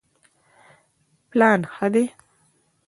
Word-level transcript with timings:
پلان 1.29 1.59
ښه 1.73 1.87
دی. 1.93 2.05